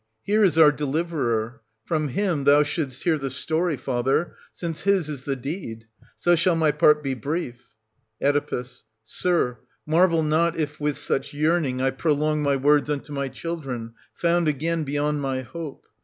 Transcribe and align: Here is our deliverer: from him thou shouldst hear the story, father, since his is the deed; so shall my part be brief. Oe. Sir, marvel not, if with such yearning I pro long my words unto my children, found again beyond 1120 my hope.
Here 0.23 0.43
is 0.43 0.57
our 0.57 0.71
deliverer: 0.71 1.61
from 1.85 2.07
him 2.07 2.45
thou 2.45 2.63
shouldst 2.63 3.03
hear 3.03 3.19
the 3.19 3.29
story, 3.29 3.77
father, 3.77 4.33
since 4.51 4.81
his 4.81 5.07
is 5.07 5.25
the 5.25 5.35
deed; 5.35 5.85
so 6.17 6.35
shall 6.35 6.55
my 6.55 6.71
part 6.71 7.03
be 7.03 7.13
brief. 7.13 7.67
Oe. 8.19 8.63
Sir, 9.05 9.59
marvel 9.85 10.23
not, 10.23 10.57
if 10.57 10.79
with 10.79 10.97
such 10.97 11.35
yearning 11.35 11.83
I 11.83 11.91
pro 11.91 12.13
long 12.13 12.41
my 12.41 12.55
words 12.55 12.89
unto 12.89 13.13
my 13.13 13.27
children, 13.27 13.93
found 14.11 14.47
again 14.47 14.83
beyond 14.83 15.17
1120 15.17 15.21
my 15.21 15.41
hope. 15.47 15.85